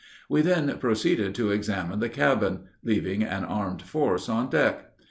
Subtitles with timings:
[0.27, 4.93] We then proceeded to examine the cabin, leaving an armed force on deck.